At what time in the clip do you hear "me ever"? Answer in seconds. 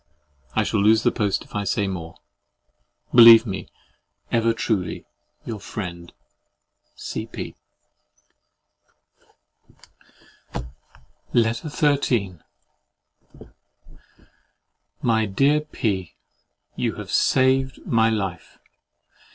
3.45-4.51